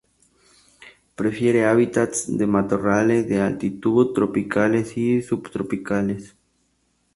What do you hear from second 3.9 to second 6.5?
tropicales y subtropicales.